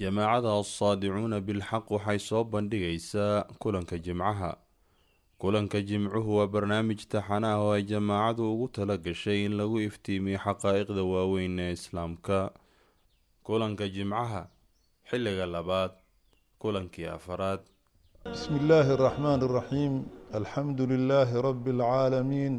[0.00, 4.56] jamaacada asaadicuuna bilxaq waxay soo bandhigaysaa kulanka jimcaha.
[5.38, 10.38] Kulanka jimcuhu waa barnaamij taxana ah oo ay jamaacadu ugu tala gashay in lagu iftiimiyo
[10.38, 12.50] xaqaaiqda waaweyn ee islaamka.
[13.42, 14.46] Kulanka jimcaha
[15.10, 15.92] xilliga labaad
[16.58, 17.60] kulankii afaraad.
[18.24, 19.94] Bismi illaahi araxmaan araxiim
[20.32, 22.54] alxamdu lilaahi rabi alcaalamiin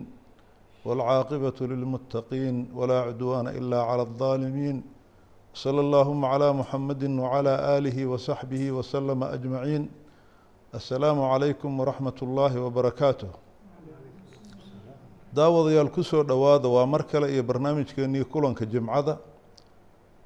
[0.85, 4.83] walcaaqibatu lilmuttaqiin walaa cudwaana ilaa cala aldaalimiin
[5.64, 9.82] صلى اللهم على محمد وعلى آله وصحبه وسلم أجمعين
[10.74, 13.30] السلام عليكم ورحمة الله وبركاته
[15.34, 19.18] daawadayaal kusoo dhowaada waa mar kale iyo barnaamijkeenii kulanka jimcada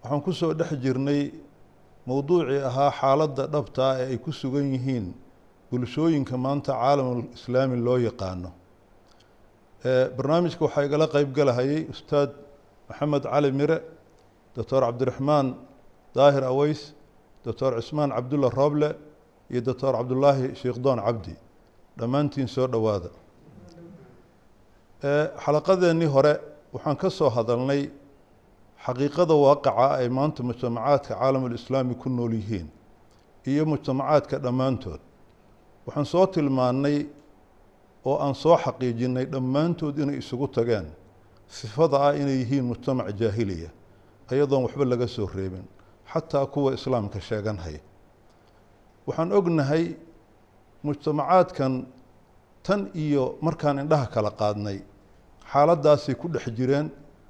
[0.03, 1.31] waxaan kusoo dhex jirnay
[2.07, 5.07] mowduucii ahaa xaaladda dhabta ah ee ay ku sugan yihiin
[5.71, 8.51] bulshooyinka maanta caalamul islaami loo yaqaano
[10.17, 12.31] barnaamijka waxaa igala qeyb galahayay ustaad
[12.89, 13.77] maxamed cali mire
[14.58, 15.48] doctor cabdiraxmaan
[16.16, 16.82] daahir aweys
[17.46, 18.90] doctor cismaan cabdulla rooble
[19.52, 21.34] iyo doctor cabdulaahi sheikdoon cabdi.
[22.00, 23.10] Dhammaantiin soo dhowaada.
[25.44, 26.34] Xalaqadeennii hore
[26.74, 27.90] waxaan ka soo hadalnay
[28.86, 32.68] xaqiiqada waaqaca ay maanta mujtamacaadka caalamulislaami ku nool yihiin
[33.46, 35.00] iyo mujtamacaadka dhammaantood.
[35.86, 36.98] Waxaan soo tilmaannay
[38.06, 40.88] oo aan soo xaqiijinay dhammaantood inay isugu tageen
[41.48, 43.70] sifada ah inay yihiin mujtamac jaahiliya
[44.32, 45.66] ayadoon waxba laga soo reebin
[46.14, 47.80] xataa kuwa islaamka sheeganhaya
[49.08, 49.86] waxaan ognahay
[50.84, 51.86] mujtamacaadkan
[52.64, 54.80] tan iyo markaan indhaha kala qaadnay
[55.52, 56.88] xaaladdaasay ku dhex jireen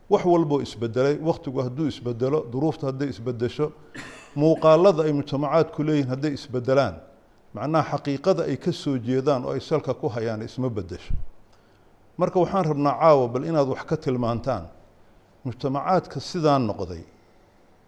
[0.09, 3.71] wax walboo isbedelay wakhtigu hadduu isbedelo duruufta hadday isbedesho
[4.35, 6.95] muuqaalada ay mujtamacaadku leeyihiin hadday isbedelaan
[7.53, 11.13] macnaha xaqiiqada ay ka soo jeedaan oo ay salka ku hayaan isma bedesho
[12.17, 14.63] marka waxaan rabnaa caawa bal inaad wax ka tilmaantaan
[15.47, 17.03] mujtamacaadka sidaan noqday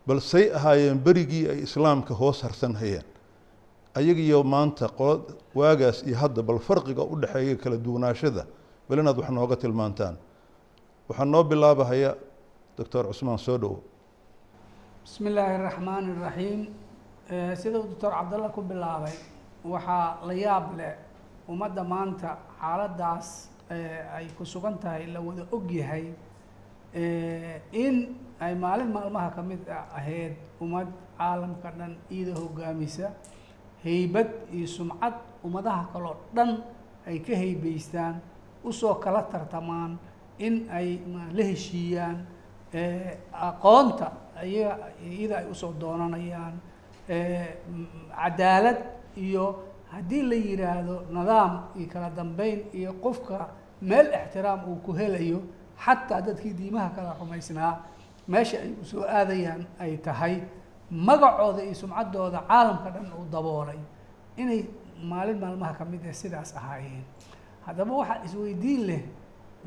[0.07, 3.05] bal say ahaayeen berigii ay islaamka hoos harsan hayeen
[3.99, 5.15] ayagiyo maanta qolo
[5.59, 8.43] waagaas iyo hadda bal farqiga u dhexeeya kala duwanaashada
[8.89, 10.15] bal inaad wax nooga tilmaantaan.
[11.09, 12.11] Waxaa noo bilaabahaya
[12.77, 13.79] doctor cusmaan soo dhowo
[15.03, 16.61] bismi illaahi araxmaani iraxiim
[17.61, 19.15] sidau doctor cabdalla ku bilaabay
[19.73, 20.93] waxaa la yaab leh
[21.51, 22.29] ummadda maanta
[22.61, 23.27] xaaladdaas
[24.17, 26.05] ay ku sugan tahay la wada og yahay
[26.93, 27.95] in
[28.39, 33.11] ay maalin maalmaha ka mid ahayd ummad caalamka dhan iida hogaamisa
[33.83, 35.13] heybad iyo sumcad
[35.45, 36.51] ummadaha kaloo dhan
[37.07, 38.15] ay ka heybaystaan
[38.63, 39.97] u soo kala tartamaan
[40.39, 40.99] in ay
[41.37, 42.17] la heshiiyaan
[43.33, 44.07] aqoonta
[44.43, 46.55] iyaga iyada ay u soo doonanayaan
[48.15, 48.79] cadaalad
[49.25, 49.45] iyo
[49.91, 53.37] haddii la yidhaahdo nidaam iyo kala dambeyn iyo qofka
[53.81, 55.39] meel ixtiraam uu ku helayo
[55.85, 57.73] xataa dadkii diimaha kala rumaysnaa
[58.31, 60.35] meesha ay u soo aadayaan ay tahay
[61.07, 63.79] magacooda iyo sumcaddooda caalamka dhan uu daboolay
[64.41, 64.61] inay
[65.11, 67.03] maalin maalmaha ka mid ah sidaas ahaayeen.
[67.65, 69.01] Haddaba waxaa isweydiin leh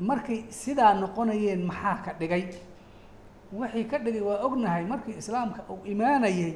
[0.09, 2.43] markay sidaa noqonayeen maxaa ka dhigay?
[3.53, 6.53] Wixii ka dhigay waa ognahay markii islaamka uu imaanayay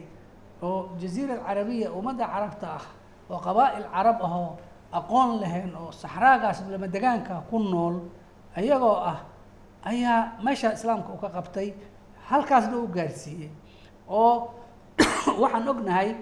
[0.61, 2.85] oo jaziira alcarabiya ummadda carabta ah
[3.31, 4.51] oo qabaa'il carab ahoo
[4.99, 7.95] aqoon lahayn oo saxraagaas lamadegaanka ku nool
[8.59, 9.17] ayagoo ah
[9.83, 11.73] ayaa meeshaa islaamka uu ka qabtay
[12.29, 13.51] halkaasna u gaarsiiyey.
[14.07, 14.53] Oo
[15.41, 16.15] waxaan ognahay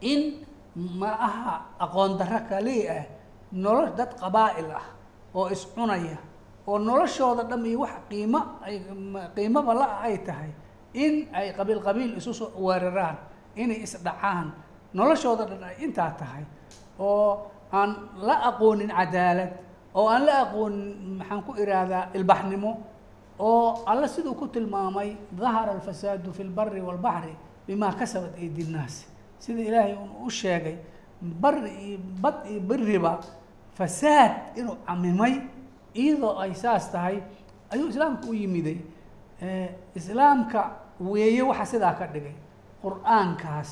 [0.00, 0.46] in
[0.76, 3.04] ma aha aqoon darro kali ah
[3.52, 4.86] nolol dad qabaa'il ah
[5.32, 6.20] oo iscunaya
[6.68, 8.84] oo noloshooda dham iyo wax qiimo ay
[9.32, 10.52] qiimoba la-ah ay tahay
[10.92, 13.16] in ay qabiil qabiil isu soo weeraraan
[13.56, 14.52] inay isdhacaan
[14.92, 16.44] noloshooda dhan ay intaa tahay
[17.00, 19.52] oo aan la aqoonin cadaalad
[19.98, 22.70] oo aan la aqoonin maxaan ku ihahdaa ilbaxnimo
[23.38, 27.34] oo alle siduu ku tilmaamay dahara alfasaadu fi lbari walbaxri
[27.66, 28.94] bimaa kasabat aydi nnaas
[29.42, 29.94] sida ilaahay
[30.26, 30.76] u sheegay
[31.42, 33.12] bari iyo bad iyo beriba
[33.78, 35.34] fasaad inuu camimay
[36.00, 37.16] iyadoo ay saas tahay
[37.72, 38.78] ayuu islaamka u yimiday.
[39.94, 40.60] Islaamka
[41.00, 42.34] weeye waxa sidaa ka dhigay
[42.82, 43.70] qur'aankaas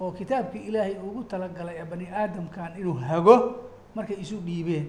[0.00, 3.36] oo kitaabkii ilaahay ugu talagalay ee bani aadamkan inuu hago
[3.96, 4.86] markay isu dhiibeen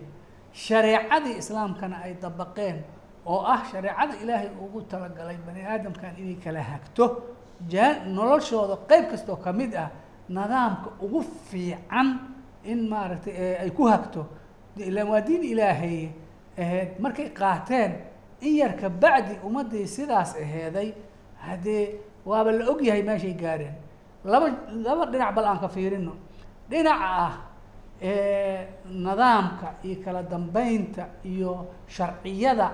[0.54, 2.78] shareecadii islaamkana ay dabaqeen
[3.26, 7.06] oo ah shareecada ilaahay ugu talagalay bani aadamkan inay kala hagto
[7.72, 9.90] jaa noloshooda qeyb kastoo ka mid ah
[10.30, 12.08] nidaamka ugu fiican
[12.64, 14.22] in maaragtay ay ku hagto.
[14.78, 16.10] Ilaan waa diin ilaahay
[16.58, 17.92] ahayd markay qaateen
[18.42, 20.94] in yar ka bacdi ummaddii sidaas aheeday
[21.46, 23.76] haddee waaba la og yahay meeshay gaareen.
[24.24, 24.48] Laba
[24.86, 26.14] laba dhinac bal aan ka fiirino.
[26.70, 27.34] Dhinaca ah
[29.04, 32.68] nidaamka iyo kala dambeynta iyo sharciyada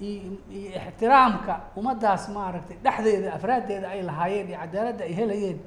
[0.00, 5.58] iyo iyo ixtiraamka ummaddaas maaragtay dhexdeeda afraaddeeda ay lahaayeen iyo cadaaladda ay helayeen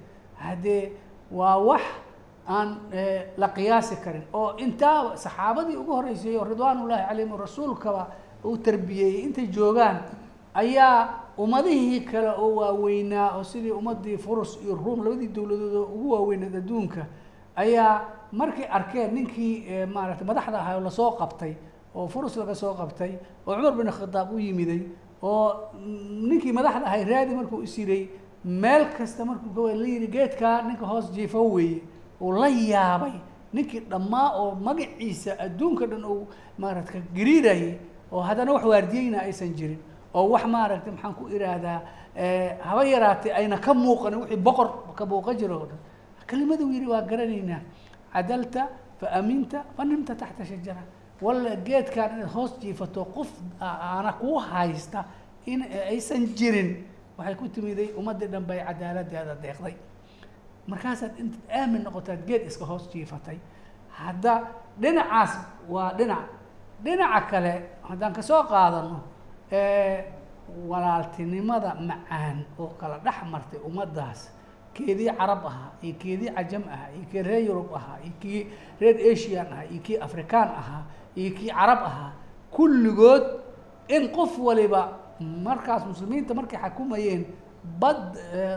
[0.44, 0.92] haddee
[1.32, 1.82] waa wax
[2.50, 2.70] aan
[3.38, 8.04] la qiyaasi karin oo intaa saxaabadii ugu horreysay oo ridwaanullaahi calayhim rasuulkaba
[8.46, 9.98] uu tarbiyeeyey intay joogaan
[10.54, 16.12] ayaa ummadihii kale oo waaweynaa oo sidii ummadii furus iyo ruum labadii dowladood oo ugu
[16.12, 17.06] waaweyneed adduunka
[17.56, 18.02] ayaa
[18.32, 21.54] markay arkeen ninkii maaragtay madaxda ahaa oo la soo qabtay
[21.96, 23.12] oo furus laga soo qabtay
[23.48, 24.82] oo cumar bin khadaab u yimiday
[25.24, 25.72] oo
[26.30, 28.08] ninkii madaxda ahay raadi markuu isiray
[28.46, 31.82] meel kasta markuu la yidhi geedkaa ninka hoos jiifo weeye
[32.22, 33.12] uu la yaabay.
[33.54, 36.28] Ninkii dhammaa oo magaciisa adduunka dhan uu
[36.58, 37.78] maaragta gariirayay
[38.12, 39.80] oo haddana wax waardiyeyna aysan jirin
[40.14, 41.80] oo wax maaragtay maxaan ku iraahdaa
[42.68, 45.80] haba yaraatay ayna ka muuqanin wixii boqor ka muuqa jiro oo dhan.
[46.28, 47.62] Kelimaduu yidhi waa garanaynaa
[48.18, 48.64] cadalta
[49.00, 50.82] fa aminta fa nimta taxta shajara
[51.22, 53.30] walla geedkaan inaad hoos jiifato qof
[53.62, 55.00] aana kuu haysta
[55.52, 55.62] in
[55.92, 56.70] aysan jirin
[57.18, 59.76] waxay ku timiday ummaddii dhan bay cadaaladeeda deeqday
[60.72, 63.38] markaasaad intaad aamin noqotaad geed iska hoos jiifatay
[64.00, 64.34] hadda
[64.82, 65.34] dhinacaas
[65.74, 66.26] waa dhinac
[66.84, 67.54] dhinaca kale
[67.90, 69.00] haddaan ka soo qaadano
[70.70, 74.20] walaaltinimada macaan oo kala dhex martay ummaddaas
[74.78, 78.42] keedii carab ahaa iyo keedii cajam ahaa iyo kii reer yurub ahaa iyo kii
[78.82, 80.84] reer asian ahaa iyo kii afrikaan ahaa
[81.16, 82.12] iyo kii carab ahaa
[82.52, 83.24] kulligood
[83.88, 84.82] in qof waliba
[85.20, 87.26] markaas muslimiinta markay xakumayeen
[87.80, 88.02] bad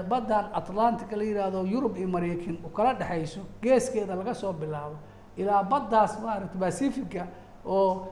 [0.09, 4.97] baddan atlantica la yihahdo yurub iyo maraykan u kala dhexayso geeskeeda laga soo bilaabo
[5.37, 7.27] ilaa baddaas maaragta pacifica
[7.67, 8.07] oo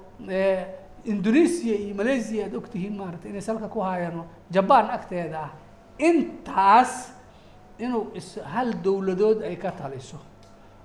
[1.05, 5.51] indonesia iyo malaysia aad ogtihiin maarata inay salka ku haayano jaban agteeda ah.
[5.99, 7.13] Intaas
[7.79, 8.07] inuu
[8.55, 10.17] hal dowladood ay ka taliso.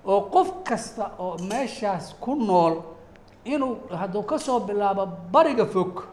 [0.06, 2.82] Oo qof kasta oo meeshaas ku nool
[3.46, 6.04] inuu hadduu ka soo bilaabo bariga fog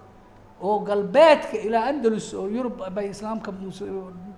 [0.62, 3.50] oo galbeedka ilaa andalus oo yurub bay islaamka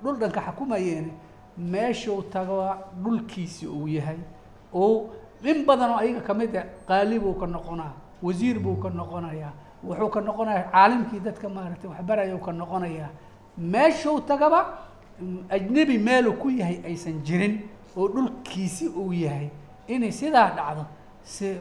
[0.03, 1.11] dhul dhanka xakumayeen
[1.59, 4.19] meeshuu taga dhulkiisi uu yahay.
[4.75, 5.11] Oo
[5.45, 7.93] in badan oo ayaga ka mid a qaali buu ka noqonaa
[8.23, 9.53] wasiir buu ka noqonayaa
[9.85, 13.11] wuxuu ka noqonayaa caalimkii dadka maaragtay waxbaraya ka noqonayaa
[13.59, 14.61] meeshuu tagaba
[15.51, 17.61] ajnebi meeluu ku yahay aysan jirin
[17.97, 19.49] oo dhulkiisi uu yahay
[19.89, 20.85] inay sidaa dhacdo.
[21.25, 21.59] Si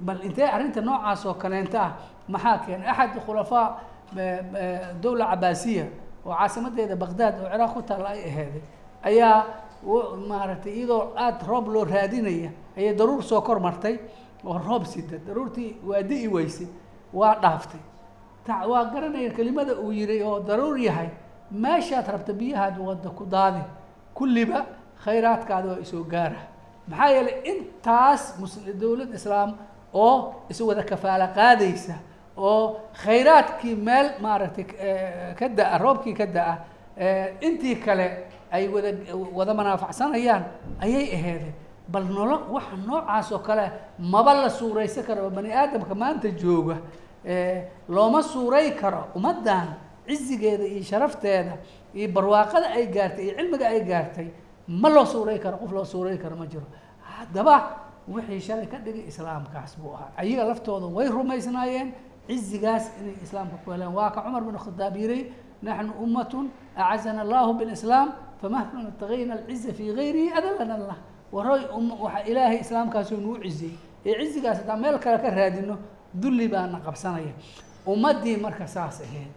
[0.00, 1.92] bal intee arrinta noocaas oo kaleenta ah
[2.28, 2.88] maxaa keenay?
[2.88, 3.66] Axad khulafaa
[5.02, 5.86] dowla cabaasiya
[6.26, 8.62] oo caasimadeeda baqdaad oo ciraaq ku taalla ay aheeday
[9.02, 9.44] ayaa
[10.28, 13.98] maaragtay iyadoo aada roob loo raadinaya ayay daruur soo kor martay
[14.44, 16.66] oo roob sida daruurtii waa di'i weysay
[17.12, 17.80] waa dhaaftay.
[18.46, 21.08] Ta waa garanaya kelimada uu yihi oo daruur yahay
[21.54, 23.62] meeshaad rabta biyahaad wadda ku daadi
[24.14, 24.66] kulliba
[25.04, 26.40] khayraadkaada waa isoo gaara.
[26.88, 29.50] Maxaa yeelay intaas mus dowlad islaam
[29.94, 31.94] oo iswada kafaalo qaadaysa
[32.36, 34.64] oo khayraadkii meel maaragtay
[35.38, 36.54] ka da'a roobkii ka da'a
[37.46, 38.06] intii kale
[38.52, 38.90] ay wada
[39.38, 40.42] wada manaafacsanayaan
[40.80, 41.54] ayay aheedeen.
[41.88, 46.76] Bal nolo waxa noocaas oo kale maba la suuraysan karo bani aadamka maanta jooga
[47.88, 49.68] looma suuray karo ummaddan
[50.06, 51.54] cizigeeda iyo sharafteeda
[51.94, 54.28] iyo barwaaqada ay gaartay iyo cilmiga ay gaartay
[54.68, 56.66] ma loo suuray karo qof loo suuray karo ma jiro.
[57.02, 57.56] Haddaba
[58.08, 60.10] wixii shalay ka dhigay islaamkaas buu ahaa.
[60.16, 61.88] Ayaga laftooda way rumaysnaayeen
[62.28, 66.46] cizigaas inay islaamka ku helaan waa ka cumar bin khadaab yiri naxnu ummatun
[66.76, 68.08] acazana allahu bilislaam
[68.40, 70.96] famahma ibtagayna alciza fii gayrihi adalana allah.
[71.32, 71.62] Waroy
[72.04, 73.76] waxa ilaahay islaamkaasuu nagu ciziyey.
[74.06, 75.76] Ee cizigaas haddaan meel kale ka raadino
[76.14, 77.32] dulli baana qabsanaya
[77.86, 79.28] ummaddii marka saas ahayd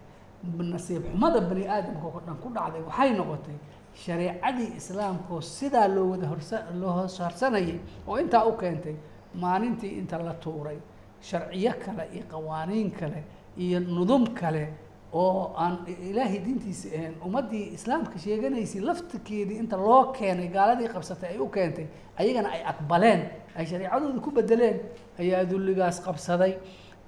[0.42, 3.56] nasiib xumada bani aadamka oo dhan ku dhacday waxay noqotay
[4.04, 7.78] shareecadii islaamkaoo sidaa loo wada horsa loo harsanayay
[8.08, 8.94] oo intaa u keentay
[9.34, 10.78] maalintii inta la tuuray
[11.28, 13.24] sharciyo kale iyo qawaaniin kale
[13.58, 14.64] iyo nudum kale
[15.12, 15.74] oo aan
[16.10, 21.86] ilaahay diintiisa ahayn ummaddii islaamka sheeganaysay laftirkeedii inta loo keenay gaaladii qabsatay ay u keentay
[22.20, 23.20] ayagana ay aqbaleen
[23.58, 24.76] ay shareecadooda ku bedeleen
[25.18, 26.52] ayaa dulligaas qabsaday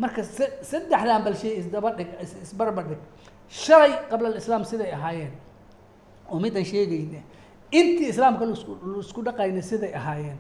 [0.03, 0.23] marka
[0.71, 2.09] saddexdan bal shay isdaba dhig
[2.47, 3.01] isbarbar dhig
[3.63, 5.33] shalay qabla alislaam siday ahaayeen.
[6.31, 7.21] Oo midaan sheegayna
[7.79, 8.55] intii islaamka la
[9.05, 10.39] isku dhaqayna siday ahaayeen.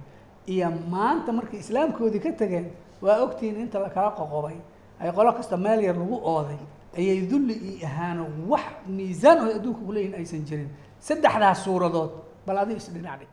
[0.53, 2.67] Iyo maanta markay islaamkoodii ka tageen
[3.05, 4.57] waa ogtihiin inta lakala qoqobay.
[5.01, 6.61] Ay qolo kasta meel yar lagu ooday.
[6.99, 10.71] Ayay dulli iyo ahaano wax miisaan oo adduunka kuleeyihin aysan jirin.
[11.07, 12.11] Saddexdaas suuradood
[12.47, 13.31] bal adigo isdhinac dhig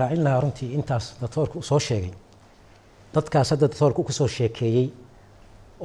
[0.00, 2.12] raacin lahaa runtii intaas doctoorku soo sheegay.
[3.14, 4.86] Dadkaas hadda doctoorku ku soo sheekeeyey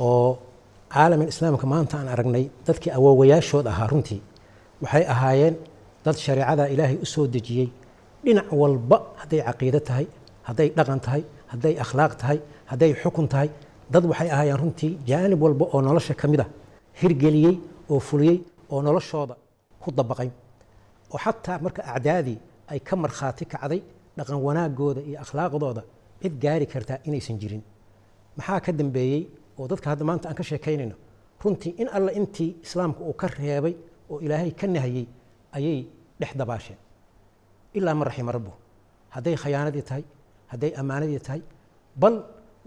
[0.05, 0.29] oo
[0.93, 4.19] caalamin islaamka maanta aan aragnay dadkii awoowayaashood ahaa runtii
[4.83, 5.55] waxay ahaayeen
[6.05, 7.67] dad shareecada ilaahay u soo dejiyey.
[8.25, 10.05] Dhinac walba hadday caqiido tahay
[10.47, 12.37] hadday dhaqan tahay hadday akhlaaq tahay
[12.71, 13.49] hadday xukun tahay
[13.93, 16.45] dad waxay ahaayeen runtii jaanib walba oo nolosha ka mid a
[17.01, 17.55] hirgeliyey
[17.91, 18.37] oo fuliyey
[18.73, 19.35] oo noloshooda
[19.81, 20.29] ku dabaqay.
[21.13, 22.37] Oo xataa marka acdaadii
[22.71, 23.81] ay ka markhaati kacday
[24.17, 25.81] dhaqan wanaagooda iyo akhlaaqdooda
[26.21, 27.63] cid gaari kartaa inaysan jirin.
[28.37, 29.21] Maxaa ka dambeeyey
[29.59, 30.95] oo dadka hadda maanta aan ka sheekaynayno
[31.43, 33.73] runtii in alla intii islaamka uu ka reebay
[34.11, 35.05] oo ilaahay ka nahayey
[35.57, 35.79] ayay
[36.19, 36.79] dhex dabaasheen.
[37.77, 38.51] Ilaa man raxima rabbu.
[39.15, 40.03] Hadday khayaanadii tahay
[40.51, 41.41] hadday ammaanadii tahay
[42.01, 42.15] bal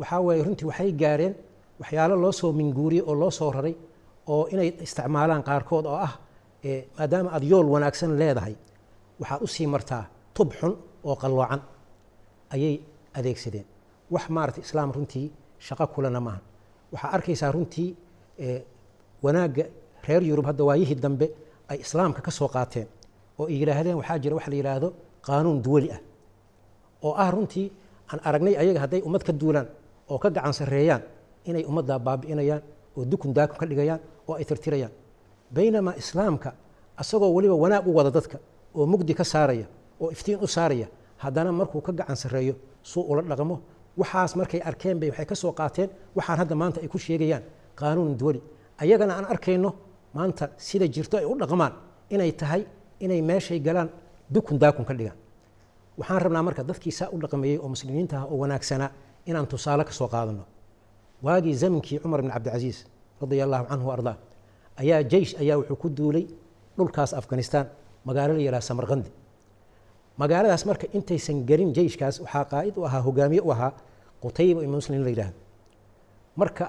[0.00, 1.34] waxaa weeye runtii waxay gaareen
[1.80, 3.74] waxyaalo loo soo minguuriyey oo loo soo raray
[4.32, 6.12] oo inay isticmaalaan qaarkood oo ah
[6.98, 8.54] maadaama aada yool wanaagsan leedahay
[9.20, 10.02] waxaad u sii martaa
[10.36, 10.72] tub xun
[11.08, 11.60] oo qalloocan
[12.54, 12.74] ayay
[13.18, 13.66] adeegsadeen.
[14.14, 15.26] Wax maarata islaam runtii
[15.66, 16.40] shaqo kulena maaha
[16.92, 17.88] waxaa arkaysaa runtii
[19.24, 19.64] wanaagga
[20.06, 21.26] reer yurub hadda waayihii dambe
[21.70, 22.86] ay islaamka ka soo qaateen
[23.38, 24.88] oo ay yidhaahdeen waxaa jira wax la yidhaahdo
[25.26, 26.00] qaanuun duwali ah.
[27.06, 27.66] Oo ah runtii
[28.10, 29.66] aan aragnay ayaga hadday ummad ka duulaan
[30.10, 31.02] oo ka gacan sarreeyaan
[31.48, 32.62] inay ummaddaa baabi'inayaan
[32.96, 34.92] oo dukun daakun ka dhigayaan oo ay tirtirayaan.
[35.54, 36.50] Baynamaa islaamka
[36.96, 38.38] asagoo weliba wanaag u wada dadka
[38.76, 39.66] oo mugdi ka saaraya
[40.00, 40.86] oo iftiin u saaraya
[41.22, 43.56] haddana markuu ka gacan sarreeyo suu ula dhaqmo.
[44.00, 47.42] Waxaas markay arkeen bay waxay ka soo qaateen waxaan hadda maanta ay ku sheegayaan
[47.80, 48.40] qaanuun duwali
[48.82, 49.70] ayagana aan arkayno
[50.14, 51.72] maanta sida jirto ay u dhaqmaan
[52.14, 52.62] inay tahay
[53.00, 53.88] inay meeshay galaan
[54.34, 55.16] dukun daakun ka dhigaan.
[55.98, 58.90] Waxaan rabnaa marka dadkii saa u dhaqmeeyey oo muslimiinta ah oo wanaagsanaa
[59.26, 60.44] inaan tusaale ka soo qaadano.
[61.22, 62.78] Waagii zamankii cumar bn cabdicasiis
[63.20, 64.16] radia allahu canhu ardaa
[64.76, 66.24] ayaa jeish ayaa wuxuu ku duulay
[66.76, 67.64] dhulkaas afghanistan
[68.04, 69.10] magaalo la yidhaha samarqandi
[70.20, 73.70] magaaladaas marka intaysan gelin jeyshkaas waxaa qaa'id u ahaa hogaamiye u ahaa
[74.22, 75.38] qutayba ibn muslim la yidhaahdo.
[76.40, 76.64] Marka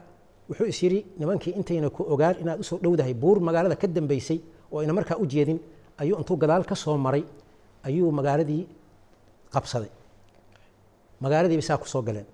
[0.50, 4.40] wuxuu is yidhi nimankii intayna ku ogaan inaad u soo dhowdahay buur magaalada ka dambaysay
[4.72, 5.60] oo ayna markaa u jeedin
[6.02, 7.24] ayuu intuu gadaal ka soo maray
[7.88, 8.64] ayuu magaaladii
[9.54, 9.92] qabsaday.
[11.24, 12.26] Magaaladiiba saa ku soo galeen.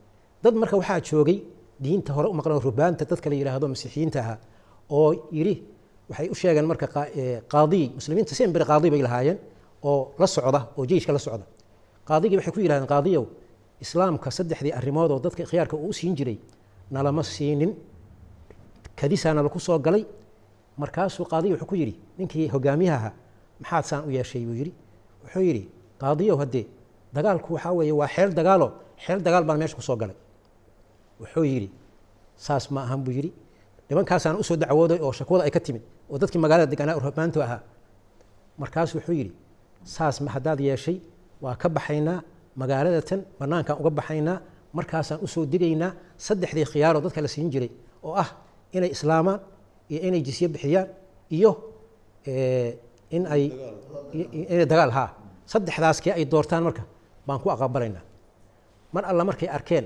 [0.43, 1.37] Dad marka waxaa joogay
[1.83, 4.37] diinta hore u maqlan rubaanta dadka la yidhaahdo masiixiyiinta ahaa
[4.89, 5.55] oo yidhi
[6.09, 6.85] waxay u sheegeen marka
[7.53, 9.37] qaadiy muslimiinta sembere qaadi bay lahaayeen
[9.83, 11.45] oo la socda oo jeyshka la socda.
[12.07, 13.25] Qaadigii waxay ku yidhahdeen qaadiyow
[13.81, 16.37] islaamka saddexdii arrimood oo dadka khiyaarka uu u jiray
[16.91, 17.71] nalama siinin.
[18.95, 20.05] Kadisaana laku soo galay.
[20.77, 23.13] Markaasuu qaadiyo wuxuu ku yidhi ninkii hogaamiyaha ahaa
[23.59, 24.45] maxaad saan u yeeshay?
[24.45, 24.73] Buu yidhi.
[25.23, 25.63] Wuxuu yidhi
[26.01, 26.65] qaadiyow haddee
[27.13, 28.67] dagaalku waxaa weeye waa xeel dagaalo
[29.05, 30.15] xeel dagaal baan meesha ku soo galay.
[31.21, 31.69] Wuxuu yidhi
[32.35, 33.31] saas ma ahan buu yidhi.
[33.89, 37.61] Nimankaasaan u soo dacwooday oo shakwada ay ka timid oo dadkii magaalada deganaa urhamaantu ahaa.
[38.57, 39.31] Markaasu wuxuu yidhi
[39.83, 40.97] saas haddaad yeeshay?
[41.41, 42.21] Waa ka baxaynaa.
[42.55, 44.37] Magaalada tan bannaankaan uga baxaynaa.
[44.73, 45.91] Markaasaan u soo digaynaa.
[46.17, 47.71] Saddexdii khiyaaroo dadka la siin jiray
[48.03, 48.29] oo ah
[48.73, 49.39] inay islaamaan
[49.89, 50.87] iyo inay jisye bixiyaan
[51.29, 51.51] iyo
[53.15, 53.43] in ay
[54.51, 55.09] inay dagaal haa.
[55.51, 56.83] Saddexdaas kee ay doortaan marka
[57.27, 58.03] baan ku aqabalaynaa
[58.93, 59.85] mar alla markay arkeen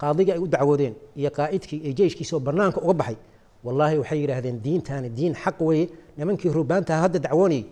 [0.00, 3.16] qaadigii ay u dacwoodeen iyo qaa'idkii iyo jeyshkiisoo bannaanka uga baxay
[3.64, 5.86] wallaahi waxay yidhaahdeen diintaani diin xaq weeye.
[6.16, 7.64] Nimankii rubaantaha hadda dacwoonayay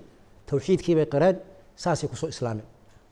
[0.49, 1.37] towxiidkii bay qareen
[1.83, 2.67] saasay ku soo islaameen.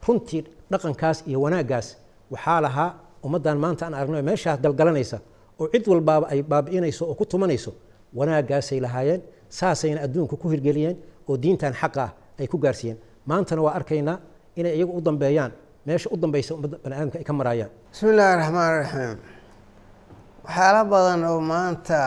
[0.06, 1.86] Runtii dhaqankaas iyo wanaaggaas
[2.32, 2.90] waxaa lahaa
[3.24, 5.18] ummaddan maanta aan aragno meeshaas galgalanaysa
[5.60, 7.70] oo cid walbaaba ay baabi'inayso oo ku tumanayso
[8.18, 9.20] wanaaggaasay lahaayeen
[9.58, 10.96] saasayna adduunka ku hirgeliyeen
[11.28, 12.10] oo diintan xaqa ah
[12.40, 12.98] ay ku gaarsiiyeen.
[13.26, 14.18] Maantana waa arkaynaa
[14.56, 15.52] inay iyagu u dambeeyaan
[15.86, 19.18] meesha u dambaysa ummadda bani aadamka ay ka maraayaan bismi illaahi raxmaan raxiim
[20.44, 21.98] waxyaalo badan oo maanta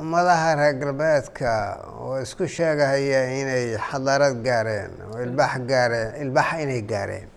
[0.00, 1.52] ummadaha reer galbeedka
[2.00, 7.28] oo isku sheegahaya inay xadaarad gaareen oo ilbax gaareen ilbax inay gaareen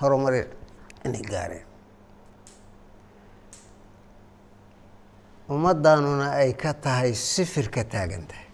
[0.00, 0.34] horumar
[1.06, 1.66] inay gaareen.
[5.54, 8.48] Ummaddanuna ay ka tahay sifir ka taagan tahay.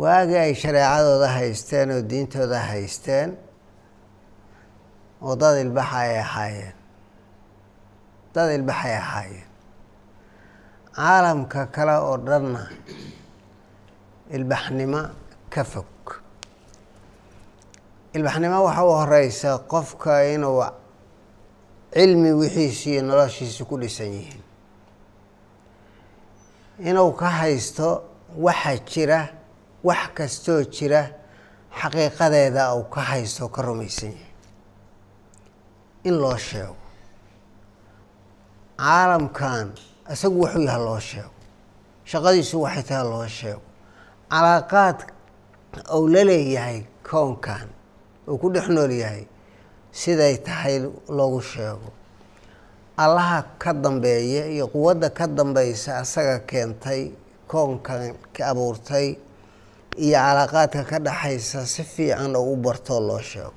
[0.00, 3.30] Waagii ay shareecadooda haysteen oo diintooda haysteen
[5.24, 6.74] oo dad ilbax ay ahaayeen.
[8.34, 9.47] Dad ilbax ay ahaayeen
[10.98, 12.62] caalamka kale oo dhanna
[14.36, 15.00] ilbaxnimo
[15.52, 15.86] ka fog.
[18.16, 20.64] Ilbaxnimo waxa u horeysa qofka inuu
[21.94, 24.42] cilmi wixiisi iyo noloshiisi ku dhisan yihiin.
[26.88, 27.88] Inuu ka haysto
[28.46, 29.20] waxa jira
[29.84, 31.02] wax kastoo jira
[31.80, 34.26] xaqiiqadeeda uu ka haysto ka rumaysan yahay
[36.08, 36.76] in loo sheego
[38.78, 39.68] caalamkan
[40.12, 41.30] isagu wuxuu yaha loo sheego.
[42.10, 43.62] Shaqadiisu waxay tahay loo sheego.
[44.30, 44.98] Calaaqaad
[45.96, 47.68] uu la leeyahay koonkan
[48.28, 49.24] uu ku dhex nool yahay
[50.00, 50.76] siday tahay
[51.16, 51.88] loogu sheego.
[53.04, 57.02] Allaha ka dambeeya iyo quwadda ka dambeysa asaga keentay
[57.50, 59.08] koonkan ka abuurtay
[60.04, 63.52] iyo calaaqaadka ka dhexaysa si fiican oo u bartoo loo sheego.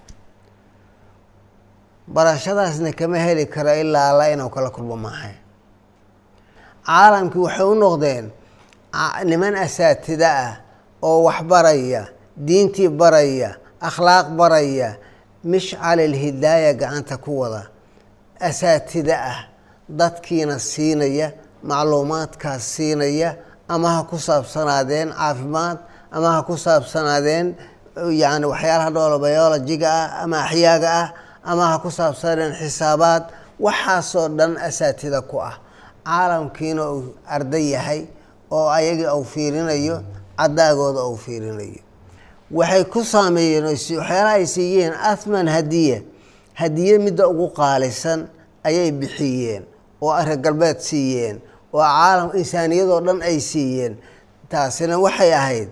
[2.07, 5.35] Barashadaasna kama heli karo ilaa alla inuu kala kulmo maahay
[6.87, 8.25] caalamkii waxay u noqdeen
[9.29, 10.53] niman asaatida ah
[11.01, 12.01] oo wax baraya
[12.47, 13.49] diintii baraya
[13.87, 14.89] akhlaaq baraya
[15.43, 17.63] mishcalil hidaaya gacanta ku wada.
[18.39, 19.39] Asaatida ah
[19.89, 21.27] dadkiina siinaya
[21.63, 23.35] macluumaadkaas siinaya
[23.69, 25.77] ama ha ku saabsanaadeen caafimaad
[26.11, 27.55] ama ha ku saabsanaadeen
[28.21, 31.07] yani waxyaalaha dhoola biologiga ah ama axyaaga ah
[31.43, 33.23] ama ha ku saabsaneen xisaabaad
[33.59, 35.55] waxaasoo dhan asaatida ku ah
[36.05, 37.03] caalamkiina uu
[37.35, 38.01] arday yahay
[38.51, 39.97] oo ayagii uu fiirinayo
[40.37, 41.81] cadaagooda uu fiirinayo.
[42.51, 46.01] Waxay ku saameeyeen waxyaalaha ay siiyeen athman hadiya.
[46.53, 48.27] Hadiye midda ugu qaalisan
[48.63, 49.63] ayay bixiyeen
[50.01, 51.37] oo reer galbeed siiyeen
[51.73, 53.93] oo caalam insaaniyadoo dhan ay siiyeen
[54.51, 55.69] taasina waxay ahayd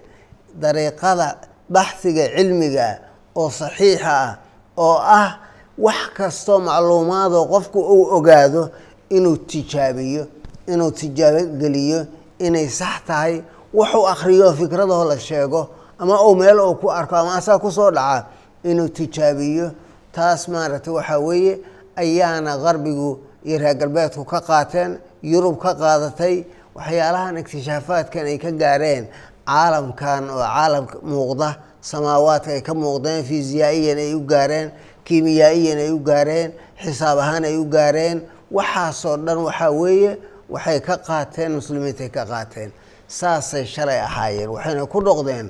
[0.61, 1.27] dariiqada
[1.69, 2.87] baxhiga cilmiga
[3.35, 4.31] oo saxiixa ah
[4.77, 5.29] oo ah
[5.77, 8.69] wax kastoo macluumaadoo qofku uu ogaado
[9.09, 10.23] inuu tijaabiyo
[10.67, 12.05] inuu tijaabogeliyo
[12.39, 13.41] inay sax tahay
[13.73, 17.91] wuxuu akhriyo fikradoo la sheego ama uu meel uu ku arko ama asaga ku soo
[17.91, 18.25] dhaca
[18.63, 19.71] inuu tijaabiyo
[20.11, 21.59] taas maaragtay waxaa weeye
[21.95, 26.43] ayaana qarbigu iyo reer galbeedku ka qaateen yurub ka qaadatay
[26.75, 29.03] waxyaalahan ikhtishaafaadkan ay ka gaareen
[29.47, 31.49] caalamkan oo caalam muuqda
[31.81, 34.67] samaawaadka ay ka muuqdeen fiisiyaa-iyan ay u gaareen
[35.05, 36.49] kiimiyaa-iyan ay u gaareen
[36.83, 38.17] xisaab ahaan ay u gaareen
[38.51, 40.11] waxaasoo dhan waxaa weeye
[40.49, 42.71] waxay ka qaateen muslimiintay ka qaateen.
[43.07, 45.47] Saasay shalay ahaayeen waxayna ku dhoqdeen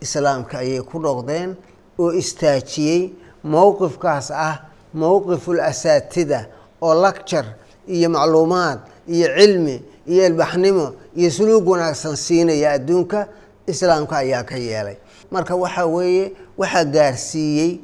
[0.00, 1.56] islaamka ayay ku dhoqdeen
[1.98, 3.00] oo istaajiyey
[3.44, 4.56] mowqifkaas ah
[4.94, 6.40] mowqiful asaatida
[6.80, 7.48] oo lacture
[7.88, 8.78] iyo macluumaad
[9.08, 9.76] iyo cilmi
[10.06, 10.86] iyo ilbaxnimo
[11.16, 13.28] iyo suluug wanaagsan siinaya adduunka
[13.66, 14.96] islaamka ayaa ka yeelay.
[15.30, 17.80] Marka waxaa weeye waxaa gaarsiiyey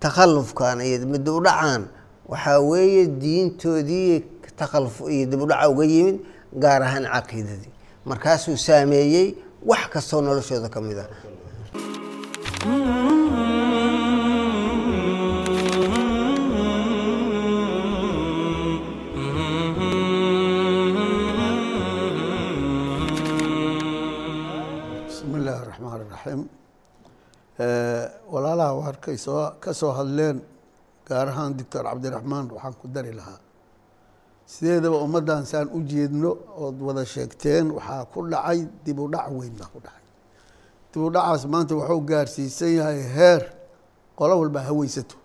[0.00, 1.82] takhallufkan iyo dib u dhacan
[2.30, 4.14] waxaa weeye diintoodii
[4.60, 6.16] takhalluf iyo dib u dhaca uga yimid
[6.62, 7.72] gaar ahaan caqiidadii.
[8.08, 9.26] Markaasuu saameeyey
[9.70, 11.08] wax kastoo noloshooda ka mid ah.
[25.08, 26.00] Bismi illaahi raxmaan
[28.84, 30.36] warkay soo ka soo hadleen
[31.08, 33.40] gaar ahaan doctor cabdiraxmaan waxaan ku dari lahaa.
[34.52, 36.30] Sideedaba ummaddan saan u jeedno
[36.64, 40.04] ood wada sheegteen waxaa ku dhacay dib u dhac weyn baa ku dhacay.
[40.92, 43.42] Dib u dhacaas maanta wuxuu gaarsiisan yahay heer
[44.18, 45.16] qolo walba haweysato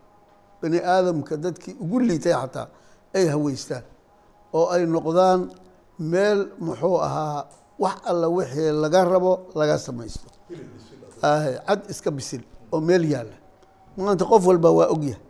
[0.62, 2.68] bani aadamka dadkii ugu liitay xataa
[3.18, 3.84] ay haweystaan
[4.58, 5.40] oo ay noqdaan
[6.12, 7.48] meel muxuu ahaa
[7.84, 10.28] wax alla wixii laga rabo laga samaysto.
[11.68, 12.44] Cad iska bisil
[12.74, 13.36] oo meel yaalla.
[13.98, 15.22] Maanta qof walba waa ogyahay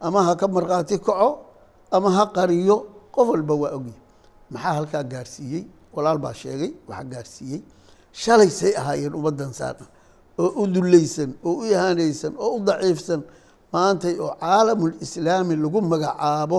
[0.00, 1.30] ama ha ka markhaati kaco
[1.96, 2.76] ama ha qariyo
[3.14, 4.00] qof walba waa ogyahay
[4.52, 5.62] maxaa halkaa gaarsiiyey?
[5.94, 7.60] Walaal baa sheegay waxaa gaarsiiyey.
[8.12, 9.84] Shalay say ahaayeen ummaddan saana
[10.42, 13.20] oo u dulleysan oo u ihaanaysan oo u daciifsan.
[13.72, 16.58] Maantay oo caalamul islaami lagu magacaabo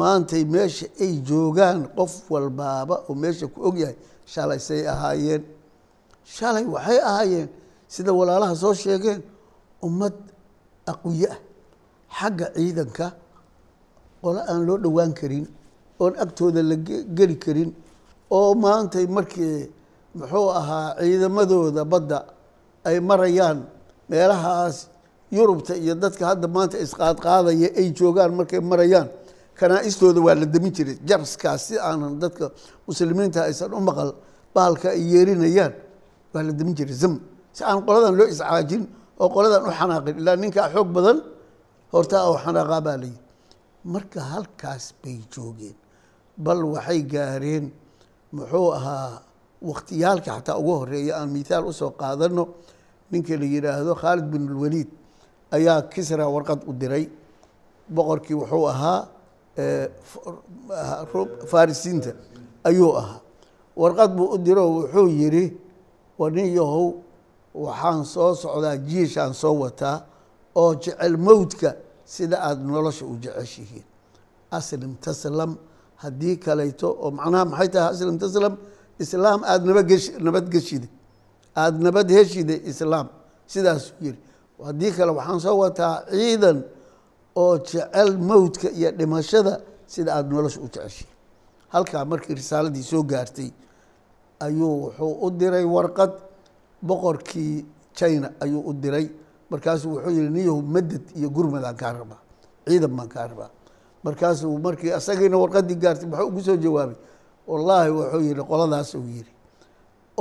[0.00, 3.96] maantay meesha ay joogaan qof walbaaba oo meesha ku ogyahay
[4.32, 5.42] shalay say ahaayeen.
[6.34, 7.48] Shalay waxay ahaayeen.
[7.94, 9.20] Sida walaalaha soo sheegeen
[9.86, 10.14] ummad
[10.92, 11.38] aqwiye ah
[12.18, 13.06] xagga ciidanka
[14.22, 15.46] qolo aan loo dhowaan karin
[16.02, 16.76] oon agtooda la
[17.18, 17.70] geli karin
[18.36, 19.58] oo maantay markii
[20.18, 22.18] muxuu ahaa ciidamadooda badda
[22.88, 23.58] ay marayaan
[24.10, 24.76] meelahaas
[25.36, 29.08] yurubta iyo dadka hadda maanta isqaadqaadaya ay joogaan markay marayaan
[29.58, 30.96] kanaa-istooda waa la demin jiray.
[31.08, 32.44] Jarskaas si aanan dadka
[32.88, 34.10] muslimiinta aysan u maqal
[34.54, 35.72] baalka ay yeerinayaan
[36.34, 36.94] waa la demin jiray.
[37.02, 37.14] Zam
[37.56, 38.82] si aan qoladan loo iscaajin
[39.22, 41.18] oo qoladan u xanaaqin ilaa ninkaa xoog badan
[41.92, 43.18] hortaa oo xanaaqaa baa layihi
[43.92, 45.76] marka halkaas bay joogeen
[46.44, 47.64] bal waxay gaareen
[48.36, 49.22] muxuu ahaa
[49.68, 52.44] wakhtiyaalka xataa ugu horreeya aan mithaal u soo qaadano
[53.10, 54.90] ninka la yidhaahdo khaalid bin ulwaliid
[55.56, 57.04] ayaa kisra warqad u diray
[57.94, 59.00] boqorkii wuxuu ahaa
[61.50, 62.12] farisiinta
[62.64, 63.20] ayuu ahaa.
[63.76, 65.44] Warqad buu u diro wuxuu yidhi
[66.18, 66.86] wanin yahow
[67.54, 69.96] waxaan soo socdaa jiishaan soo wataa
[70.54, 73.84] oo jecel mowdka sida aada nolosha u jeceshihiin.
[74.50, 75.56] Aslim taslam
[75.96, 78.54] haddii kalayto oo macnaha maxay tahay aslim taslam?
[78.98, 80.88] Islaam aada nabadgesh nabadgeshide
[81.56, 83.06] aada nabad heshide islaam
[83.46, 84.18] sidaasuu yiri.
[84.66, 86.58] Haddii kale waxaan soo wataa ciidan
[87.36, 91.10] oo jecel mowdka iyo dhimashada sida aada nolosha u jeceshihiin.
[91.68, 93.50] Halkaa markii risaaladii soo gaartay
[94.40, 96.12] ayuu wuxuu u diray warqad
[96.82, 99.06] boqorkii china ayuu u diray
[99.52, 102.20] markaasuu wuxuu yihi niyahu madad iyo gurmadaan kaa rabaa
[102.68, 103.50] ciidan baan kaa rabaa.
[104.04, 106.96] Markaasuu markii asagiina warqadii gaartay muxuu ugu soo jawaabay
[107.50, 109.30] wallaahi wuxuu yihi qoladaas uu yihi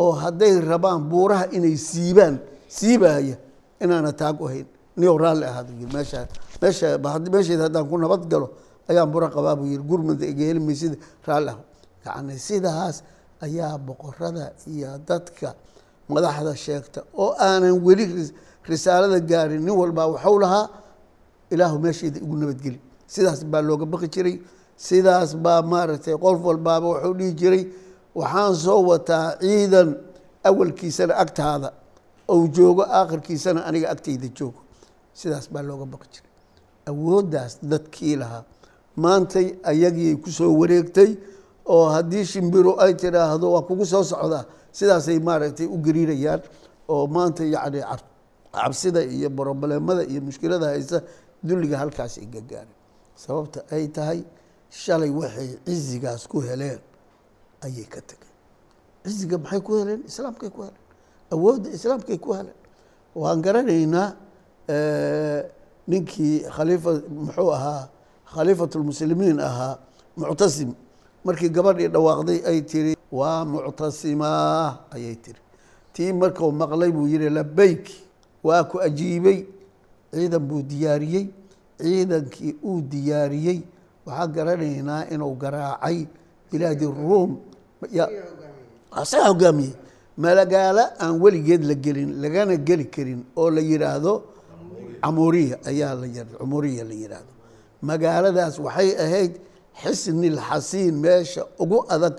[0.04, 2.36] oo hadday rabaan buuraha inay siibaan
[2.78, 3.36] siibaaya
[3.84, 4.68] inaana taag u hayn
[4.98, 6.20] niyow raalli ahaadu yiri meesha
[6.62, 6.88] meesha
[7.34, 8.48] meesheeda haddaan ku nabad galo
[8.90, 10.96] ayaan bura qabaa buu yihi gurmada iga heli maysida
[11.28, 11.60] raalli ah
[12.06, 12.96] yacni sidaas
[13.46, 15.48] ayaa boqorada iyo dadka
[16.10, 18.06] madaxda sheegta oo aanan weli
[18.70, 20.70] risaalada gaarin nin walbaa waxau lahaa
[21.54, 22.80] ilaahu meesheeda igu nabadgeli.
[23.08, 24.36] Sidaas baa looga baqi jiray.
[24.78, 27.64] Sidaas baa maaragtay qof walbaaba wuxuu dhihi jiray
[28.16, 29.90] waxaan soo wataa ciidan
[30.44, 31.70] awalkiisana agtaada
[32.28, 34.62] ou joogo aakhirkiisana aniga agtayda joogo.
[35.14, 36.30] Sidaas baa looga baqi jiray.
[36.90, 38.44] Awooddaas dadkii lahaa.
[38.96, 41.12] Maantay ayagiiay ku wareegtay
[41.66, 46.42] oo haddii shimbiro ay tidhaahdo waa kugu soo socdaa sidaasay maaragtay u gariirayaan
[46.90, 47.82] oo maanta yacni
[48.54, 50.98] cabsida iyo broblemada iyo mushkilada haysa
[51.44, 52.76] dulliga halkaas ay gagaareen
[53.24, 54.20] sababta ay tahay
[54.70, 56.80] shalay waxay cizigaas ku heleen
[57.66, 58.36] ayay ka tageen
[59.06, 60.02] ciziga maxay ku heleen?
[60.10, 60.80] Islaamkay ku heleen.
[61.34, 62.58] Awoodda islaamkay ku heleen.
[63.16, 64.08] Waan garanaynaa
[65.88, 67.90] ninkii khaliifa muxuu ahaa
[68.34, 69.76] khaliifat lmuslimiin ahaa
[70.18, 70.70] muctasim.
[71.26, 75.42] Markii gabadhii dhawaaqday ay tiri waa muctasimaa ayay tiri.
[75.94, 77.86] Tii markuu maqlay buu yihi labeyk
[78.44, 79.40] waa ku ajiibay
[80.14, 81.26] ciidan buu diyaariyey
[81.82, 83.60] ciidankii uu diyaariyey.
[84.06, 85.98] Waxaan garanaynaa inuu garaacay
[86.52, 87.32] bilaadi ruum.
[88.92, 89.74] Asagaa hogaamiyey
[90.18, 94.14] malagaalo aan weligeed la gelin lagana geli karin oo la yidhaahdo
[95.02, 96.08] camuriya ayaa la
[96.40, 97.32] cumuriya la yidhaahdo
[97.82, 99.34] magaaladaas waxay ahayd
[99.82, 102.16] xisnil xasiin meesha ugu adag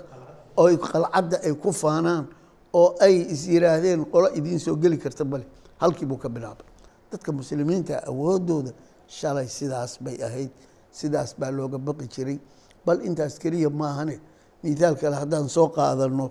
[0.57, 2.25] oo qalcadda ay ku faanaan
[2.73, 5.45] oo ay is yidhaahdeen qolo idiin soo geli karta male
[5.83, 6.65] halkii buu ka bilaabay.
[7.11, 8.71] Dadka muslimiinta awoodooda
[9.17, 10.51] shalay sidaas bay ahayd
[10.99, 12.37] sidaas baa looga baqi jiray.
[12.85, 14.15] Bal intaas keliya maahane
[14.63, 16.25] mithaal kale haddaan soo qaadano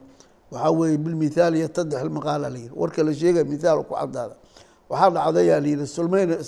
[0.52, 4.34] waxaa weeye bilmithaal yatadix maqaala la yihi warka la sheegaya mithaal ku cadaada
[4.90, 5.86] waxaa dhacdayaa la yihi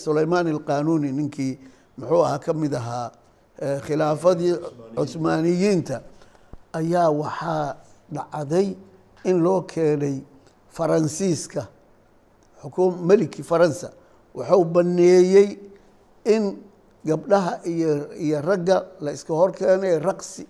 [0.05, 1.53] sulaymaan alqanuuni ninkii
[1.99, 3.09] muxuu ahaa ka mid ahaa
[3.87, 4.53] khilaafadii
[4.97, 5.97] cuhmaaniyiinta
[6.81, 7.77] ayaa waxaa
[8.17, 8.69] dhacday
[9.25, 10.17] in loo keenay
[10.77, 11.63] faransiiska
[13.09, 13.93] meliki faransa
[14.35, 15.59] wuxuu baneeyey
[16.25, 16.57] in
[17.05, 20.47] gabdhaha iyo ragga la iska hor keenay raqsi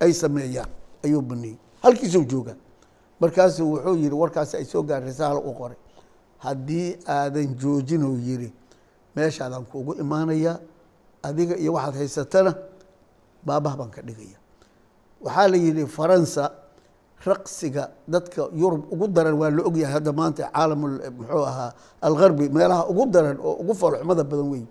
[0.00, 0.68] ay sameeyaan
[1.04, 1.56] ayuu baneeyey.
[1.82, 2.56] Halkiisuu joogaa.
[3.20, 5.76] Markaasuu wuxuu yihi warkaasi ay soo gaar risaalo u qoray.
[6.38, 8.52] Haddii aadan joojinuu yihi
[9.16, 10.58] meeshaadaan kuugu imaanayaa
[11.22, 12.54] adiga iyo waxaad haysatana
[13.46, 14.38] baabah baan ka dhigaya.
[15.22, 16.50] Waxaa la yihi faransa
[17.26, 20.80] raqsiga dadka yurub ugu daran waa la ogyahay hadda maanta caalam
[21.18, 24.64] muxuu ahaa algarbi meelaha ugu daran oo ugu falxumada badan wey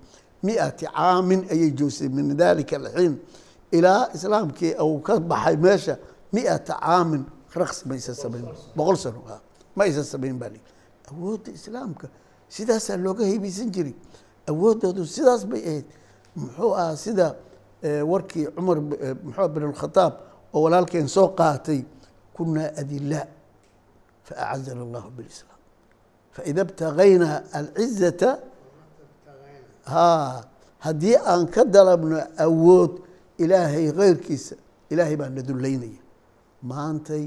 [0.44, 3.20] miati caamin ayay joogsay min dalika alxiin.
[3.72, 5.98] Ilaa islaamkii uu ka baxay meesha
[6.32, 9.24] miata caamin raqsi ma samayn boqol sano
[9.76, 10.52] ma aysan samayn baa
[11.12, 12.08] awoodda islaamka
[12.50, 13.96] sidaasaa looga heybeysan jiray.
[14.48, 15.86] Awooddoodu sidaas bay ahayd.
[16.36, 17.36] Muxuu ahaa sida
[17.84, 18.78] warkii cumar
[19.24, 19.64] muxuu bin
[20.54, 21.86] oo walaalkeen soo qaatay
[22.36, 23.26] kunaa adilaa
[24.28, 25.60] faacazana allahu bilislaam
[26.36, 28.30] faida btagaynaa alcizata
[29.94, 30.06] ha
[30.86, 32.92] haddii aan ka dalabno awood
[33.44, 34.56] ilaahay keyrkiisa
[34.92, 36.02] ilaahay baa na dullaynaya
[36.72, 37.26] maantay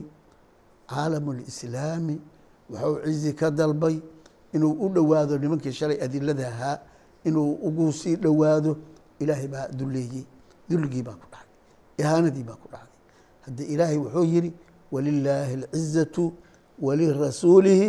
[0.93, 2.17] caalamulislaami
[2.71, 3.97] wuxuu cizi ka dalbay
[4.55, 6.79] inuu u dhowaado nimankii shalay adilada ahaa
[7.29, 8.77] inuu ugu sii dhowaado
[9.23, 10.25] ilaahay baa dulleeyey
[10.71, 11.55] dulligii baa ku dhacday
[12.03, 12.97] ihaanadii baa ku dhacday
[13.47, 14.51] haddi ilaahay wuxuu yihi
[14.97, 16.25] walilaahi alcizatu
[16.87, 17.89] walirasuulihi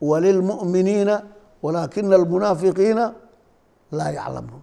[0.00, 1.22] walilmu'miniina
[1.62, 3.04] walaakina almunaafiqiina
[3.98, 4.62] laa yaclamuun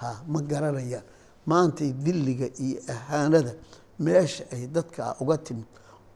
[0.00, 1.04] ha ma garanayaan
[1.50, 3.52] maantay dilliga iyo ahaanada
[4.04, 5.64] meesha ay dadkaa uga timid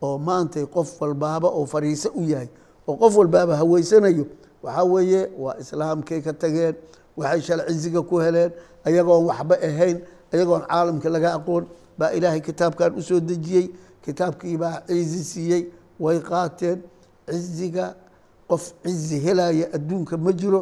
[0.02, 2.48] oo maantay qof walbaaba oo fariise u yahay
[2.88, 4.24] oo qof walbaaba haweysanayo
[4.62, 6.74] waxaa weeye waa islaamkay ka tageen
[7.16, 8.50] waxay shal ciziga ku heleen
[8.84, 9.96] ayagoon waxba ahayn
[10.32, 11.64] ayagoon caalamka laga aqoon
[11.98, 13.66] baa ilaahay kitaabkan u soo dejiyey
[14.04, 15.62] kitaabkii baa cizi siiyey
[16.04, 16.78] way qaateen.
[17.30, 17.86] Ciziga
[18.50, 20.60] qof cizi helaya adduunka ma jiro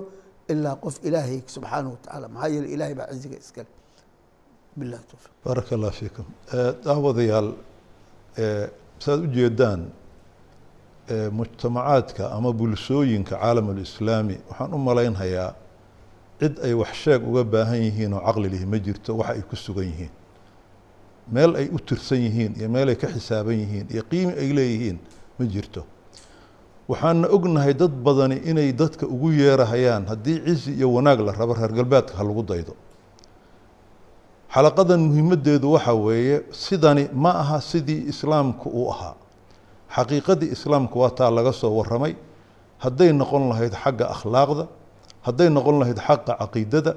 [0.52, 3.70] ilaa qof ilaahay subxaanahu watacaala maxaa yeele ilahay baa ciziga iskale
[4.78, 6.24] bilah towfiq baaraka allah fiikum.
[6.84, 7.48] Daawadayaal
[9.04, 9.80] saad u jeedaan
[11.38, 15.54] mujtamacaadka ama bulshooyinka caalam alislaami waxaan u malaynhayaa
[16.40, 19.56] cid ay wax sheeg uga baahan yihiin oo caqli lihi ma jirto waxa ay ku
[19.56, 20.10] sugan yihiin
[21.32, 24.98] meel ay u tirsan yihiin iyo meel ay ka xisaaban yihiin iyo qiimi ay leeyihiin
[25.38, 25.82] ma jirto.
[26.88, 31.72] Waxaana ognahay dad badani inay dadka ugu yeerahayaan haddii cizi iyo wanaag la rabo reer
[31.72, 32.74] galbeedka ha lagu daydo.
[34.54, 39.14] Xalaqadan muhiimaddeedu waxa weeye sidani ma aha sidii islaamku uu ahaa.
[39.96, 42.14] Xaqiiqadii islaamku waa taa laga soo warramay.
[42.78, 44.64] Hadday noqon lahayd xagga akhlaaqda
[45.26, 46.92] hadday noqon lahayd xagga caqiidada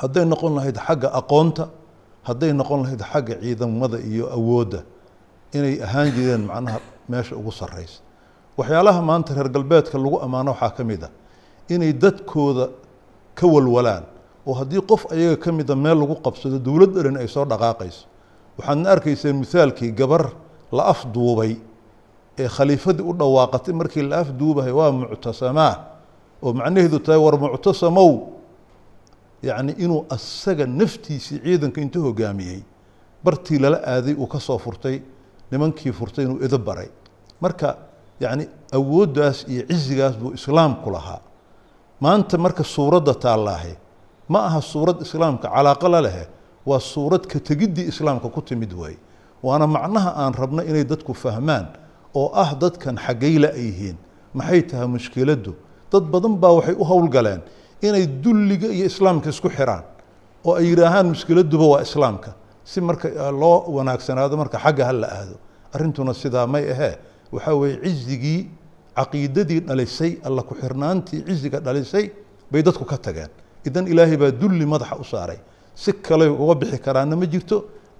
[0.00, 1.64] hadday noqon lahayd xagga aqoonta
[2.28, 4.80] hadday noqon lahayd xagga ciidamada iyo awoodda
[5.56, 6.78] inay ahaan jireen macnaha
[7.08, 8.00] meesha ugu sarraysa.
[8.58, 11.10] Waxyaalaha maanta reer galbeedka lagu ammaano waxaa ka mid ah
[11.68, 12.68] inay dadkooda
[13.34, 14.04] ka walwalaan
[14.46, 18.04] oo haddii qof ayaga ka mida meel lagu qabsado dowlad dhan ay soo dhaqaaqayso.
[18.58, 20.32] Waxaadna arkayseen mithaalkii gabar
[20.72, 21.56] la afduubay
[22.38, 25.74] ee khaliifadii u dhawaaqatay markii la afduubahay waa muctasamaa.
[26.42, 28.10] oo macnaheedu tahay war muctasamow
[29.42, 32.60] yacni inuu asaga naftiisii ciidanka inta hogaamiyey
[33.24, 34.96] bartii lala aaday uu ka soo furtay
[35.50, 36.88] nimankii furtay inuu edo baray.
[37.40, 37.76] Marka
[38.20, 41.20] yacni awooddaas iyo cizigaas buu islaamku lahaa.
[42.00, 43.76] Maanta marka suuradda taallaahe
[44.28, 46.24] ma aha suurad islaamka calaaqo la lehe
[46.66, 48.98] waa suurad ka tegiddii islaamka ku timid waaye
[49.42, 51.66] waana macnaha aan rabno inay dadku fahmaan
[52.14, 53.96] oo ah dadkan xaggayla ay yihiin.
[54.34, 55.52] Maxay tahay mushkiladdu
[55.92, 57.40] dad badan baa waxay u howlgaleen
[57.82, 59.84] inay dulliga iyo islaamka isku xiraan
[60.44, 62.30] oo ay yidhaahaan mushkiladduba waa islaamka
[62.64, 63.08] si marka
[63.42, 65.36] loo wanaagsanaado marka xagga ha la aado.
[65.74, 66.94] Arrintuna sidaa may ahee
[67.32, 68.40] waxaa weeye cizigii
[68.96, 72.10] caqiidadii dhalisay alla ku-xirnaantii ciziga dhalisay
[72.52, 73.30] bay dadku ka tageen.
[73.64, 75.38] Idan ilaahay baa dulli madaxa u saaray.
[75.74, 77.56] Si kaley uga bixi karaana ma jirto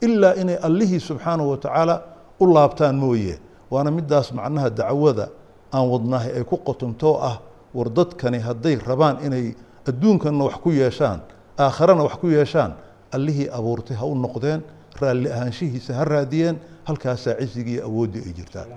[0.07, 1.95] ilaa inay allihii subxaanahu watacaala
[2.41, 3.39] u laabtaan mooye.
[3.71, 5.29] Waana midaas macnaha dacwada
[5.73, 7.37] aan wadnahay ay ku qotomtoo ah
[7.75, 9.55] war dadkani hadday rabaan inay
[9.89, 11.21] adduunkanna wax ku yeeshaan
[11.59, 12.73] aakharana wax ku yeeshaan
[13.13, 14.61] allihii abuurtay ha u noqdeen
[15.01, 18.69] raalli ahaanshihiisa ha raadiyeen halkaasaa cizigii iyo awooddii ay jirtaan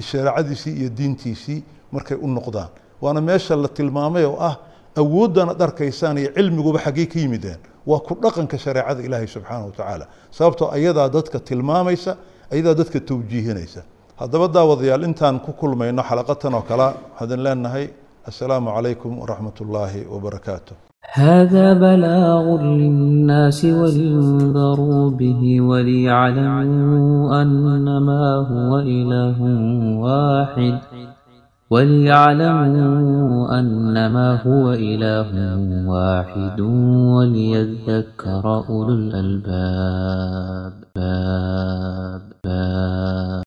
[0.00, 2.68] shareecadiisii iyo diintiisii markay u noqdaan.
[3.00, 4.56] Waana meesha la tilmaamay oo ah
[4.96, 7.58] awooddan arkaysaan iyo cilmiguba xaggey ka yimideen.
[7.86, 12.16] Waa ku dhaqanka shareecada ilaahay subxaanahu watacaala sababtoo ayadaa dadka tilmaamaysa
[12.52, 13.82] ayadaa dadka tawjiihinaysa.
[14.16, 16.86] Haddaba daawadayaal intaan ku kulmayno xalaqatan oo kale
[17.20, 17.88] waxaan leenahay
[18.28, 20.76] السلام عليكم ورحمة الله وبركاته
[21.12, 29.38] هذا بلاغ للناس ولينذروا به وليعلموا أنما هو إله
[30.00, 30.78] واحد
[31.70, 35.30] وليعلموا أنما هو إله
[35.86, 36.60] واحد
[37.14, 43.42] وليذكر أولو الألباب باب باب